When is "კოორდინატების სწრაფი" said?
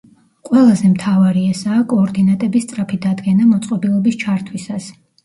1.91-2.99